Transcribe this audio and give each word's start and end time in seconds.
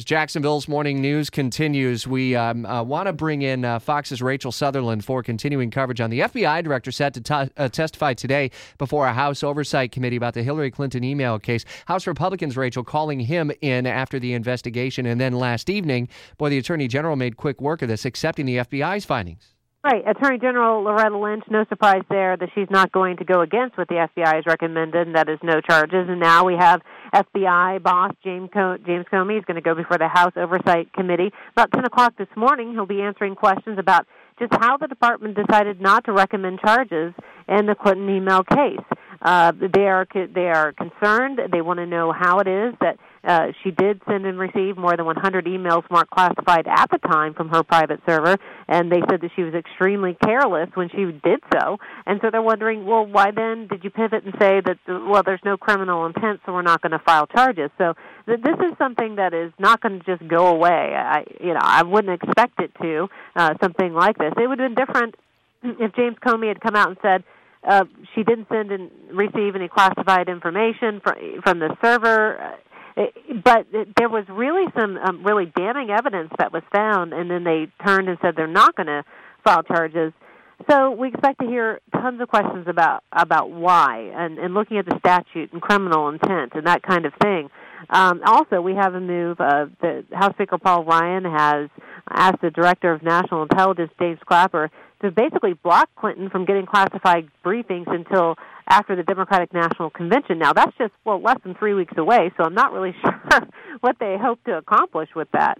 As 0.00 0.04
Jacksonville's 0.06 0.66
morning 0.66 1.02
news 1.02 1.28
continues, 1.28 2.06
we 2.06 2.34
um, 2.34 2.64
uh, 2.64 2.82
want 2.82 3.06
to 3.06 3.12
bring 3.12 3.42
in 3.42 3.66
uh, 3.66 3.78
Fox's 3.78 4.22
Rachel 4.22 4.50
Sutherland 4.50 5.04
for 5.04 5.22
continuing 5.22 5.70
coverage 5.70 6.00
on 6.00 6.08
the 6.08 6.20
FBI 6.20 6.64
director 6.64 6.90
set 6.90 7.12
to 7.12 7.20
t- 7.20 7.52
uh, 7.54 7.68
testify 7.68 8.14
today 8.14 8.50
before 8.78 9.06
a 9.06 9.12
House 9.12 9.42
Oversight 9.42 9.92
Committee 9.92 10.16
about 10.16 10.32
the 10.32 10.42
Hillary 10.42 10.70
Clinton 10.70 11.04
email 11.04 11.38
case. 11.38 11.66
House 11.84 12.06
Republicans, 12.06 12.56
Rachel, 12.56 12.82
calling 12.82 13.20
him 13.20 13.52
in 13.60 13.86
after 13.86 14.18
the 14.18 14.32
investigation. 14.32 15.04
And 15.04 15.20
then 15.20 15.34
last 15.34 15.68
evening, 15.68 16.08
boy, 16.38 16.48
the 16.48 16.56
Attorney 16.56 16.88
General 16.88 17.14
made 17.14 17.36
quick 17.36 17.60
work 17.60 17.82
of 17.82 17.90
this, 17.90 18.06
accepting 18.06 18.46
the 18.46 18.56
FBI's 18.56 19.04
findings. 19.04 19.52
Right. 19.84 20.02
Attorney 20.06 20.38
General 20.38 20.82
Loretta 20.82 21.16
Lynch, 21.18 21.44
no 21.50 21.64
surprise 21.68 22.02
there 22.10 22.36
that 22.38 22.50
she's 22.54 22.68
not 22.70 22.92
going 22.92 23.16
to 23.16 23.24
go 23.24 23.40
against 23.40 23.76
what 23.78 23.88
the 23.88 23.94
FBI 23.94 24.34
has 24.34 24.44
recommended, 24.46 25.06
and 25.06 25.16
that 25.16 25.28
is 25.28 25.38
no 25.42 25.60
charges. 25.62 26.06
And 26.08 26.20
now 26.20 26.44
we 26.44 26.54
have 26.58 26.80
FBI 27.12 27.82
boss 27.82 28.12
James, 28.22 28.50
James 28.54 29.06
Comey 29.12 29.38
is 29.38 29.44
going 29.44 29.56
to 29.56 29.60
go 29.60 29.74
before 29.74 29.98
the 29.98 30.08
House 30.08 30.32
Oversight 30.36 30.92
Committee. 30.92 31.30
About 31.52 31.72
10 31.72 31.84
o'clock 31.84 32.14
this 32.16 32.28
morning, 32.36 32.72
he'll 32.72 32.86
be 32.86 33.02
answering 33.02 33.34
questions 33.34 33.78
about 33.78 34.06
just 34.38 34.52
how 34.60 34.76
the 34.76 34.86
department 34.86 35.36
decided 35.36 35.80
not 35.80 36.04
to 36.04 36.12
recommend 36.12 36.60
charges 36.60 37.12
in 37.48 37.66
the 37.66 37.74
Clinton 37.74 38.08
email 38.08 38.42
case. 38.42 38.84
Uh, 39.20 39.52
they 39.52 39.86
are 39.86 40.06
they 40.14 40.48
are 40.48 40.72
concerned. 40.72 41.40
They 41.52 41.60
want 41.60 41.78
to 41.78 41.86
know 41.86 42.10
how 42.12 42.38
it 42.38 42.48
is 42.48 42.74
that 42.80 42.96
uh, 43.30 43.52
she 43.62 43.70
did 43.70 44.02
send 44.08 44.26
and 44.26 44.38
receive 44.38 44.76
more 44.76 44.96
than 44.96 45.06
100 45.06 45.44
emails 45.46 45.88
marked 45.88 46.10
classified 46.10 46.66
at 46.66 46.90
the 46.90 46.98
time 46.98 47.32
from 47.32 47.48
her 47.48 47.62
private 47.62 48.00
server, 48.04 48.36
and 48.66 48.90
they 48.90 49.00
said 49.08 49.20
that 49.20 49.30
she 49.36 49.42
was 49.42 49.54
extremely 49.54 50.16
careless 50.24 50.68
when 50.74 50.88
she 50.88 51.04
did 51.22 51.38
so. 51.52 51.78
And 52.06 52.18
so 52.22 52.30
they're 52.30 52.42
wondering, 52.42 52.84
well, 52.84 53.06
why 53.06 53.30
then 53.30 53.68
did 53.68 53.84
you 53.84 53.90
pivot 53.90 54.24
and 54.24 54.34
say 54.40 54.60
that, 54.60 54.78
well, 54.88 55.22
there's 55.24 55.44
no 55.44 55.56
criminal 55.56 56.06
intent, 56.06 56.40
so 56.44 56.52
we're 56.52 56.62
not 56.62 56.82
going 56.82 56.90
to 56.90 56.98
file 56.98 57.28
charges? 57.28 57.70
So 57.78 57.94
th- 58.26 58.40
this 58.42 58.56
is 58.68 58.76
something 58.78 59.14
that 59.16 59.32
is 59.32 59.52
not 59.60 59.80
going 59.80 60.00
to 60.00 60.04
just 60.04 60.28
go 60.28 60.48
away. 60.48 60.94
I, 60.96 61.24
you 61.40 61.54
know, 61.54 61.60
I 61.62 61.84
wouldn't 61.84 62.20
expect 62.20 62.60
it 62.60 62.72
to. 62.82 63.08
Uh, 63.36 63.54
something 63.62 63.94
like 63.94 64.18
this, 64.18 64.32
it 64.36 64.48
would 64.48 64.58
have 64.58 64.74
been 64.74 64.86
different 64.86 65.14
if 65.62 65.94
James 65.94 66.16
Comey 66.24 66.48
had 66.48 66.60
come 66.60 66.74
out 66.74 66.88
and 66.88 66.96
said 67.00 67.22
uh, 67.62 67.84
she 68.14 68.22
didn't 68.22 68.48
send 68.50 68.72
and 68.72 68.90
receive 69.12 69.54
any 69.54 69.68
classified 69.68 70.28
information 70.28 71.00
from 71.00 71.14
from 71.44 71.58
the 71.58 71.76
server. 71.82 72.56
But 73.44 73.66
there 73.96 74.08
was 74.08 74.24
really 74.28 74.66
some 74.78 74.96
um, 74.96 75.24
really 75.24 75.46
damning 75.56 75.90
evidence 75.90 76.30
that 76.38 76.52
was 76.52 76.62
found, 76.74 77.12
and 77.12 77.30
then 77.30 77.44
they 77.44 77.68
turned 77.84 78.08
and 78.08 78.18
said 78.20 78.34
they're 78.36 78.46
not 78.46 78.76
going 78.76 78.88
to 78.88 79.04
file 79.44 79.62
charges. 79.62 80.12
So 80.68 80.90
we 80.90 81.08
expect 81.08 81.40
to 81.40 81.46
hear 81.46 81.80
tons 81.92 82.20
of 82.20 82.28
questions 82.28 82.66
about 82.68 83.02
about 83.12 83.50
why, 83.50 84.10
and, 84.14 84.38
and 84.38 84.52
looking 84.52 84.76
at 84.76 84.84
the 84.84 84.98
statute 84.98 85.52
and 85.52 85.62
criminal 85.62 86.08
intent 86.08 86.52
and 86.54 86.66
that 86.66 86.82
kind 86.82 87.06
of 87.06 87.12
thing. 87.22 87.48
Um, 87.88 88.20
also, 88.26 88.60
we 88.60 88.74
have 88.74 88.94
a 88.94 89.00
move. 89.00 89.40
Uh, 89.40 89.66
the 89.80 90.04
House 90.12 90.34
Speaker 90.34 90.58
Paul 90.58 90.84
Ryan 90.84 91.24
has 91.24 91.70
asked 92.10 92.42
the 92.42 92.50
Director 92.50 92.92
of 92.92 93.02
National 93.02 93.42
Intelligence, 93.42 93.90
James 93.98 94.18
Clapper, 94.26 94.70
to 95.02 95.10
basically 95.10 95.54
block 95.54 95.88
Clinton 95.96 96.30
from 96.30 96.44
getting 96.44 96.66
classified 96.66 97.28
briefings 97.44 97.92
until 97.92 98.36
after 98.68 98.94
the 98.94 99.02
Democratic 99.02 99.52
National 99.52 99.90
Convention. 99.90 100.38
Now, 100.38 100.52
that's 100.52 100.76
just, 100.78 100.92
well, 101.04 101.20
less 101.20 101.38
than 101.42 101.54
three 101.54 101.74
weeks 101.74 101.94
away, 101.96 102.30
so 102.36 102.44
I'm 102.44 102.54
not 102.54 102.72
really 102.72 102.94
sure 103.02 103.40
what 103.80 103.96
they 103.98 104.16
hope 104.20 104.42
to 104.44 104.56
accomplish 104.56 105.08
with 105.14 105.28
that. 105.32 105.58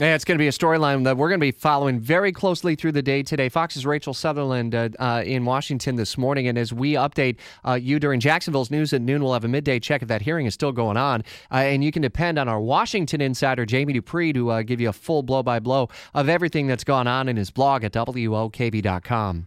Yeah, 0.00 0.14
it's 0.14 0.24
going 0.24 0.38
to 0.38 0.42
be 0.42 0.48
a 0.48 0.52
storyline 0.52 1.04
that 1.04 1.18
we're 1.18 1.28
going 1.28 1.38
to 1.38 1.44
be 1.44 1.50
following 1.50 2.00
very 2.00 2.32
closely 2.32 2.74
through 2.76 2.92
the 2.92 3.02
day 3.02 3.22
today. 3.22 3.50
Fox's 3.50 3.84
Rachel 3.84 4.14
Sutherland 4.14 4.74
uh, 4.74 4.88
uh, 4.98 5.22
in 5.26 5.44
Washington 5.44 5.96
this 5.96 6.16
morning. 6.16 6.48
And 6.48 6.56
as 6.56 6.72
we 6.72 6.94
update 6.94 7.36
uh, 7.62 7.74
you 7.74 8.00
during 8.00 8.18
Jacksonville's 8.18 8.70
news 8.70 8.94
at 8.94 9.02
noon, 9.02 9.22
we'll 9.22 9.34
have 9.34 9.44
a 9.44 9.48
midday 9.48 9.78
check 9.78 10.00
if 10.00 10.08
that 10.08 10.22
hearing 10.22 10.46
is 10.46 10.54
still 10.54 10.72
going 10.72 10.96
on. 10.96 11.22
Uh, 11.50 11.56
and 11.56 11.84
you 11.84 11.92
can 11.92 12.00
depend 12.00 12.38
on 12.38 12.48
our 12.48 12.58
Washington 12.58 13.20
insider, 13.20 13.66
Jamie 13.66 13.92
Dupree, 13.92 14.32
to 14.32 14.50
uh, 14.50 14.62
give 14.62 14.80
you 14.80 14.88
a 14.88 14.94
full 14.94 15.22
blow 15.22 15.42
by 15.42 15.60
blow 15.60 15.90
of 16.14 16.26
everything 16.26 16.66
that's 16.66 16.84
gone 16.84 17.06
on 17.06 17.28
in 17.28 17.36
his 17.36 17.50
blog 17.50 17.84
at 17.84 17.92
WOKV.com. 17.92 19.40